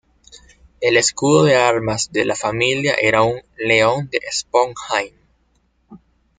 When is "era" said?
2.99-3.21